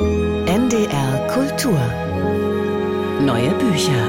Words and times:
NDR 0.00 1.26
Kultur. 1.28 1.78
Neue 3.20 3.50
Bücher. 3.58 4.08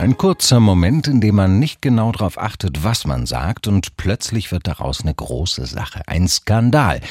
Ein 0.00 0.16
kurzer 0.16 0.58
Moment, 0.58 1.06
in 1.06 1.20
dem 1.20 1.34
man 1.34 1.58
nicht 1.58 1.82
genau 1.82 2.12
darauf 2.12 2.38
achtet, 2.38 2.82
was 2.82 3.04
man 3.04 3.26
sagt, 3.26 3.66
und 3.68 3.98
plötzlich 3.98 4.50
wird 4.52 4.66
daraus 4.66 5.02
eine 5.02 5.12
große 5.12 5.66
Sache, 5.66 6.00
ein 6.06 6.26
Skandal. 6.26 7.02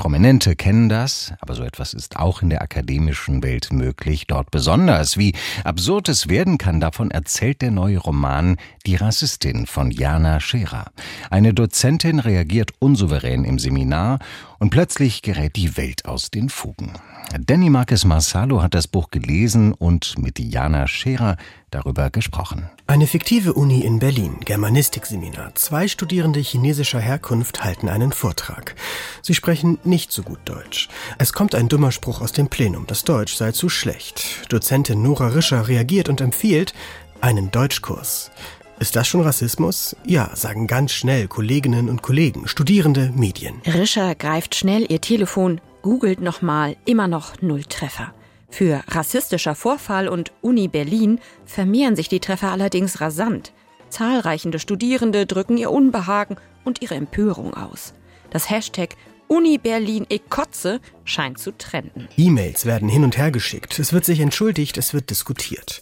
Prominente 0.00 0.56
kennen 0.56 0.88
das, 0.88 1.34
aber 1.40 1.54
so 1.54 1.62
etwas 1.62 1.92
ist 1.92 2.16
auch 2.16 2.40
in 2.40 2.48
der 2.48 2.62
akademischen 2.62 3.42
Welt 3.42 3.70
möglich, 3.70 4.26
dort 4.26 4.50
besonders. 4.50 5.18
Wie 5.18 5.34
absurd 5.62 6.08
es 6.08 6.30
werden 6.30 6.56
kann, 6.56 6.80
davon 6.80 7.10
erzählt 7.10 7.60
der 7.60 7.70
neue 7.70 7.98
Roman 7.98 8.56
Die 8.86 8.96
Rassistin 8.96 9.66
von 9.66 9.90
Jana 9.90 10.40
Scherer. 10.40 10.86
Eine 11.28 11.52
Dozentin 11.52 12.18
reagiert 12.18 12.70
unsouverän 12.78 13.44
im 13.44 13.58
Seminar 13.58 14.20
und 14.58 14.70
plötzlich 14.70 15.20
gerät 15.20 15.56
die 15.56 15.76
Welt 15.76 16.06
aus 16.06 16.30
den 16.30 16.48
Fugen. 16.48 16.94
Danny 17.38 17.68
Marquez 17.68 18.04
Marsalo 18.04 18.62
hat 18.62 18.74
das 18.74 18.88
Buch 18.88 19.10
gelesen 19.10 19.72
und 19.72 20.18
mit 20.18 20.38
Jana 20.38 20.86
Scherer 20.86 21.36
darüber 21.70 22.10
gesprochen. 22.10 22.68
Eine 22.86 23.06
fiktive 23.06 23.54
Uni 23.54 23.82
in 23.82 24.00
Berlin, 24.00 24.38
Germanistikseminar. 24.44 25.54
Zwei 25.54 25.86
Studierende 25.88 26.40
chinesischer 26.40 27.00
Herkunft 27.00 27.62
halten 27.62 27.88
einen 27.88 28.12
Vortrag. 28.12 28.74
Sie 29.22 29.34
sprechen 29.34 29.78
nicht 29.90 30.12
so 30.12 30.22
gut 30.22 30.38
Deutsch. 30.46 30.88
Es 31.18 31.34
kommt 31.34 31.54
ein 31.54 31.68
dummer 31.68 31.92
Spruch 31.92 32.22
aus 32.22 32.32
dem 32.32 32.48
Plenum, 32.48 32.86
das 32.86 33.04
Deutsch 33.04 33.34
sei 33.34 33.52
zu 33.52 33.68
schlecht. 33.68 34.24
Dozentin 34.48 35.02
Nora 35.02 35.28
Rischer 35.28 35.68
reagiert 35.68 36.08
und 36.08 36.22
empfiehlt 36.22 36.72
einen 37.20 37.50
Deutschkurs. 37.50 38.30
Ist 38.78 38.96
das 38.96 39.06
schon 39.06 39.20
Rassismus? 39.20 39.94
Ja, 40.06 40.30
sagen 40.34 40.66
ganz 40.66 40.92
schnell 40.92 41.28
Kolleginnen 41.28 41.90
und 41.90 42.00
Kollegen, 42.00 42.48
Studierende, 42.48 43.12
Medien. 43.14 43.60
Rischer 43.66 44.14
greift 44.14 44.54
schnell 44.54 44.90
ihr 44.90 45.02
Telefon, 45.02 45.60
googelt 45.82 46.22
nochmal, 46.22 46.76
immer 46.86 47.06
noch 47.06 47.42
null 47.42 47.64
Treffer. 47.64 48.14
Für 48.48 48.82
rassistischer 48.88 49.54
Vorfall 49.54 50.08
und 50.08 50.32
Uni 50.40 50.66
Berlin 50.68 51.20
vermehren 51.44 51.94
sich 51.94 52.08
die 52.08 52.20
Treffer 52.20 52.50
allerdings 52.50 53.02
rasant. 53.02 53.52
Zahlreichende 53.90 54.58
Studierende 54.58 55.26
drücken 55.26 55.58
ihr 55.58 55.70
Unbehagen 55.70 56.36
und 56.64 56.80
ihre 56.80 56.94
Empörung 56.94 57.54
aus. 57.54 57.92
Das 58.30 58.48
Hashtag 58.48 58.96
Uni 59.30 59.58
Berlin 59.58 60.06
Ekotze 60.10 60.80
scheint 61.04 61.38
zu 61.38 61.56
trenden. 61.56 62.08
E-Mails 62.16 62.66
werden 62.66 62.88
hin 62.88 63.04
und 63.04 63.16
her 63.16 63.30
geschickt. 63.30 63.78
Es 63.78 63.92
wird 63.92 64.04
sich 64.04 64.18
entschuldigt, 64.18 64.76
es 64.76 64.92
wird 64.92 65.08
diskutiert. 65.08 65.80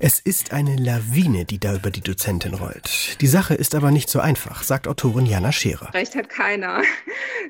Es 0.00 0.18
ist 0.18 0.52
eine 0.52 0.74
Lawine, 0.74 1.44
die 1.44 1.60
da 1.60 1.76
über 1.76 1.90
die 1.90 2.00
Dozentin 2.00 2.54
rollt. 2.54 3.20
Die 3.20 3.28
Sache 3.28 3.54
ist 3.54 3.76
aber 3.76 3.92
nicht 3.92 4.10
so 4.10 4.18
einfach, 4.18 4.64
sagt 4.64 4.88
Autorin 4.88 5.26
Jana 5.26 5.52
Scherer. 5.52 5.94
Recht 5.94 6.16
hat 6.16 6.28
keiner. 6.28 6.82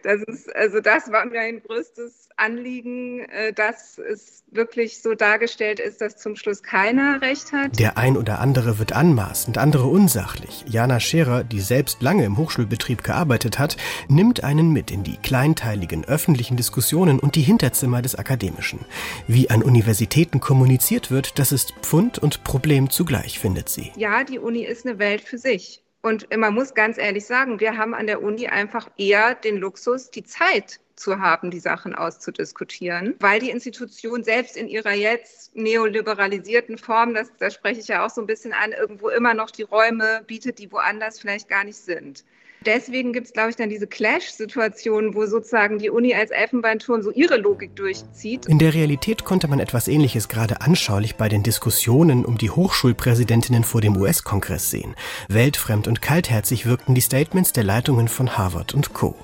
Das 0.04 0.22
ist, 0.22 0.54
also 0.54 0.80
das 0.80 1.10
war 1.10 1.24
mir 1.26 1.41
ein 1.41 1.60
größtes 1.60 2.28
Anliegen, 2.36 3.20
äh, 3.30 3.52
dass 3.52 3.98
es 3.98 4.44
wirklich 4.50 5.02
so 5.02 5.14
dargestellt 5.14 5.80
ist, 5.80 6.00
dass 6.00 6.16
zum 6.16 6.36
Schluss 6.36 6.62
keiner 6.62 7.20
Recht 7.20 7.52
hat. 7.52 7.78
Der 7.78 7.98
ein 7.98 8.16
oder 8.16 8.38
andere 8.38 8.78
wird 8.78 8.92
anmaßend, 8.92 9.58
andere 9.58 9.86
unsachlich. 9.86 10.64
Jana 10.69 11.00
Scherer, 11.00 11.42
die 11.42 11.60
selbst 11.60 12.00
lange 12.00 12.24
im 12.24 12.36
Hochschulbetrieb 12.36 13.02
gearbeitet 13.02 13.58
hat, 13.58 13.76
nimmt 14.08 14.44
einen 14.44 14.72
mit 14.72 14.91
in 14.91 15.02
die 15.02 15.16
kleinteiligen 15.39 16.05
öffentlichen 16.05 16.56
Diskussionen 16.56 17.20
und 17.20 17.36
die 17.36 17.42
Hinterzimmer 17.42 18.03
des 18.03 18.17
Akademischen. 18.17 18.81
Wie 19.28 19.50
an 19.50 19.62
Universitäten 19.62 20.41
kommuniziert 20.41 21.12
wird, 21.12 21.39
das 21.39 21.53
ist 21.53 21.75
Pfund 21.81 22.19
und 22.19 22.42
Problem 22.42 22.91
zugleich, 22.91 23.39
findet 23.39 23.69
sie. 23.69 23.92
Ja, 23.97 24.25
die 24.25 24.41
Uni 24.41 24.64
ist 24.64 24.84
eine 24.84 24.98
Welt 24.98 25.20
für 25.20 25.39
sich. 25.39 25.81
Und 26.03 26.27
man 26.36 26.55
muss 26.55 26.75
ganz 26.75 26.98
ehrlich 26.98 27.25
sagen, 27.25 27.61
wir 27.61 27.77
haben 27.77 27.94
an 27.94 28.09
der 28.09 28.20
Uni 28.20 28.48
einfach 28.48 28.91
eher 28.97 29.36
den 29.36 29.59
Luxus, 29.59 30.11
die 30.11 30.25
Zeit 30.25 30.81
zu 30.97 31.20
haben, 31.20 31.53
die 31.53 31.61
Sachen 31.61 31.94
auszudiskutieren, 31.94 33.14
weil 33.20 33.39
die 33.39 33.50
Institution 33.50 34.25
selbst 34.25 34.56
in 34.56 34.66
ihrer 34.66 34.94
jetzt 34.94 35.55
neoliberalisierten 35.55 36.78
Form, 36.78 37.15
das, 37.15 37.31
das 37.38 37.55
spreche 37.55 37.78
ich 37.78 37.87
ja 37.87 38.05
auch 38.05 38.10
so 38.10 38.20
ein 38.20 38.26
bisschen 38.26 38.53
an, 38.53 38.72
irgendwo 38.72 39.09
immer 39.09 39.34
noch 39.34 39.53
die 39.53 39.62
Räume 39.62 40.25
bietet, 40.26 40.59
die 40.59 40.72
woanders 40.72 41.20
vielleicht 41.20 41.49
gar 41.49 41.62
nicht 41.62 41.78
sind. 41.78 42.25
Deswegen 42.66 43.12
gibt 43.12 43.26
es, 43.28 43.32
glaube 43.32 43.50
ich, 43.50 43.56
dann 43.56 43.69
diese 43.69 43.86
Clash-Situationen, 43.86 45.14
wo 45.14 45.26
sozusagen 45.26 45.78
die 45.78 45.91
Uni 45.91 46.14
als 46.14 46.30
Elfenbeinturm 46.30 47.02
so 47.02 47.10
ihre 47.12 47.36
Logik 47.36 47.76
durchzieht. 47.76 48.46
In 48.46 48.58
der 48.58 48.74
Realität 48.74 49.24
konnte 49.24 49.48
man 49.48 49.60
etwas 49.60 49.88
Ähnliches 49.88 50.28
gerade 50.28 50.60
anschaulich 50.60 51.16
bei 51.16 51.28
den 51.28 51.42
Diskussionen 51.42 52.24
um 52.24 52.36
die 52.38 52.50
Hochschulpräsidentinnen 52.50 53.64
vor 53.64 53.80
dem 53.80 53.96
US-Kongress 53.96 54.70
sehen. 54.70 54.94
Weltfremd 55.28 55.86
und 55.86 56.02
kaltherzig 56.02 56.66
wirkten 56.66 56.94
die 56.94 57.00
Statements 57.00 57.52
der 57.52 57.64
Leitungen 57.64 58.08
von 58.08 58.36
Harvard 58.36 58.75
und 58.75 58.92
Co. 58.92 59.14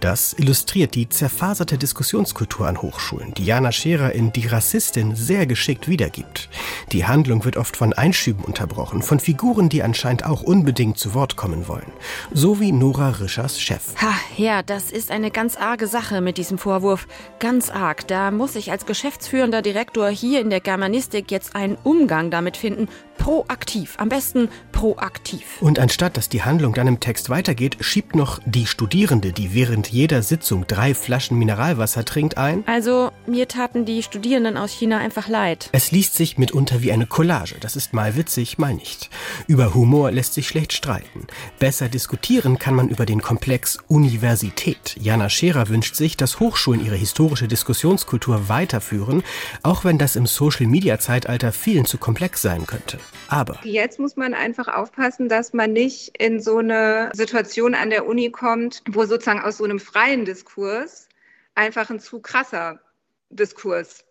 Das 0.00 0.32
illustriert 0.34 0.94
die 0.94 1.08
zerfaserte 1.08 1.78
Diskussionskultur 1.78 2.66
an 2.66 2.80
Hochschulen, 2.80 3.34
die 3.34 3.44
Jana 3.44 3.72
Scherer 3.72 4.12
in 4.12 4.32
Die 4.32 4.46
Rassistin 4.46 5.16
sehr 5.16 5.46
geschickt 5.46 5.88
wiedergibt. 5.88 6.48
Die 6.92 7.06
Handlung 7.06 7.44
wird 7.44 7.56
oft 7.56 7.76
von 7.76 7.92
Einschüben 7.92 8.44
unterbrochen, 8.44 9.02
von 9.02 9.20
Figuren, 9.20 9.68
die 9.68 9.82
anscheinend 9.82 10.24
auch 10.24 10.42
unbedingt 10.42 10.98
zu 10.98 11.14
Wort 11.14 11.36
kommen 11.36 11.68
wollen. 11.68 11.92
So 12.32 12.60
wie 12.60 12.72
Nora 12.84 13.08
Rischers 13.18 13.58
Chef. 13.58 13.94
Ha, 14.02 14.12
ja, 14.36 14.62
das 14.62 14.92
ist 14.92 15.10
eine 15.10 15.30
ganz 15.30 15.56
arge 15.56 15.86
Sache 15.86 16.20
mit 16.20 16.36
diesem 16.36 16.58
Vorwurf. 16.58 17.06
Ganz 17.38 17.70
arg. 17.70 18.06
Da 18.08 18.30
muss 18.30 18.56
ich 18.56 18.70
als 18.72 18.84
geschäftsführender 18.84 19.62
Direktor 19.62 20.10
hier 20.10 20.42
in 20.42 20.50
der 20.50 20.60
Germanistik 20.60 21.30
jetzt 21.30 21.56
einen 21.56 21.78
Umgang 21.82 22.30
damit 22.30 22.58
finden. 22.58 22.88
Proaktiv. 23.24 23.94
Am 23.96 24.10
besten 24.10 24.50
proaktiv. 24.70 25.62
Und 25.62 25.78
anstatt 25.78 26.18
dass 26.18 26.28
die 26.28 26.42
Handlung 26.42 26.74
dann 26.74 26.86
im 26.86 27.00
Text 27.00 27.30
weitergeht, 27.30 27.78
schiebt 27.80 28.14
noch 28.14 28.38
die 28.44 28.66
Studierende, 28.66 29.32
die 29.32 29.54
während 29.54 29.88
jeder 29.88 30.22
Sitzung 30.22 30.66
drei 30.66 30.92
Flaschen 30.92 31.38
Mineralwasser 31.38 32.04
trinkt, 32.04 32.36
ein. 32.36 32.64
Also, 32.66 33.12
mir 33.26 33.48
taten 33.48 33.86
die 33.86 34.02
Studierenden 34.02 34.58
aus 34.58 34.72
China 34.72 34.98
einfach 34.98 35.26
leid. 35.26 35.70
Es 35.72 35.90
liest 35.90 36.16
sich 36.16 36.36
mitunter 36.36 36.82
wie 36.82 36.92
eine 36.92 37.06
Collage. 37.06 37.54
Das 37.60 37.76
ist 37.76 37.94
mal 37.94 38.14
witzig, 38.14 38.58
mal 38.58 38.74
nicht. 38.74 39.08
Über 39.46 39.72
Humor 39.72 40.10
lässt 40.10 40.34
sich 40.34 40.46
schlecht 40.46 40.74
streiten. 40.74 41.26
Besser 41.58 41.88
diskutieren 41.88 42.58
kann 42.58 42.74
man 42.74 42.90
über 42.90 43.06
den 43.06 43.22
Komplex 43.22 43.78
Universität. 43.88 44.96
Jana 45.00 45.30
Scherer 45.30 45.70
wünscht 45.70 45.94
sich, 45.94 46.18
dass 46.18 46.40
Hochschulen 46.40 46.84
ihre 46.84 46.96
historische 46.96 47.48
Diskussionskultur 47.48 48.50
weiterführen, 48.50 49.22
auch 49.62 49.82
wenn 49.82 49.96
das 49.96 50.14
im 50.14 50.26
Social-Media-Zeitalter 50.26 51.52
vielen 51.52 51.86
zu 51.86 51.96
komplex 51.96 52.42
sein 52.42 52.66
könnte. 52.66 52.98
Aber 53.28 53.58
jetzt 53.64 53.98
muss 53.98 54.16
man 54.16 54.34
einfach 54.34 54.68
aufpassen, 54.68 55.28
dass 55.28 55.52
man 55.52 55.72
nicht 55.72 56.16
in 56.18 56.40
so 56.40 56.58
eine 56.58 57.10
Situation 57.14 57.74
an 57.74 57.90
der 57.90 58.06
Uni 58.06 58.30
kommt, 58.30 58.82
wo 58.90 59.04
sozusagen 59.04 59.40
aus 59.40 59.58
so 59.58 59.64
einem 59.64 59.80
freien 59.80 60.24
Diskurs 60.24 61.08
einfach 61.54 61.90
ein 61.90 62.00
zu 62.00 62.20
krasser 62.20 62.80
Diskurs 63.30 64.04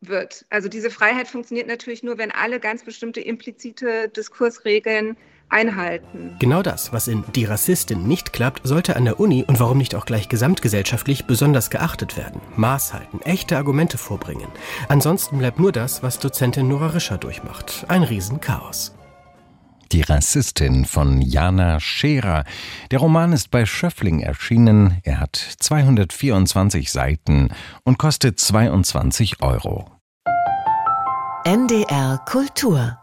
wird. 0.00 0.46
Also 0.50 0.68
diese 0.68 0.90
Freiheit 0.90 1.28
funktioniert 1.28 1.66
natürlich 1.66 2.02
nur, 2.02 2.18
wenn 2.18 2.30
alle 2.30 2.60
ganz 2.60 2.84
bestimmte 2.84 3.20
implizite 3.20 4.08
Diskursregeln 4.08 5.16
einhalten. 5.50 6.36
Genau 6.38 6.62
das, 6.62 6.92
was 6.92 7.08
in 7.08 7.24
Die 7.34 7.44
Rassistin 7.44 8.06
nicht 8.06 8.32
klappt, 8.32 8.62
sollte 8.64 8.96
an 8.96 9.04
der 9.04 9.20
Uni 9.20 9.44
und 9.46 9.60
warum 9.60 9.78
nicht 9.78 9.94
auch 9.94 10.06
gleich 10.06 10.28
gesamtgesellschaftlich 10.28 11.26
besonders 11.26 11.70
geachtet 11.70 12.16
werden. 12.16 12.40
Maß 12.56 12.94
halten, 12.94 13.20
echte 13.22 13.56
Argumente 13.56 13.98
vorbringen. 13.98 14.48
Ansonsten 14.88 15.38
bleibt 15.38 15.58
nur 15.58 15.72
das, 15.72 16.02
was 16.02 16.18
Dozentin 16.18 16.68
Nora 16.68 16.88
Rischer 16.88 17.18
durchmacht. 17.18 17.84
Ein 17.88 18.02
Riesenchaos. 18.02 18.94
Die 19.92 20.02
Rassistin 20.02 20.84
von 20.84 21.20
Jana 21.20 21.80
Scherer. 21.80 22.44
Der 22.92 23.00
Roman 23.00 23.32
ist 23.32 23.50
bei 23.50 23.66
Schöffling 23.66 24.20
erschienen. 24.20 24.98
Er 25.02 25.18
hat 25.18 25.34
224 25.34 26.92
Seiten 26.92 27.48
und 27.82 27.98
kostet 27.98 28.38
22 28.38 29.42
Euro. 29.42 29.90
NDR 31.44 32.18
Kultur 32.24 32.98